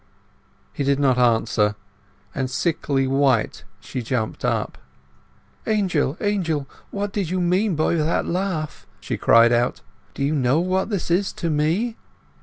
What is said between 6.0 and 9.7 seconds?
Angel! what do you mean by that laugh?" she cried